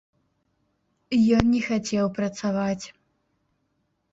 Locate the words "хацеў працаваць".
1.67-2.85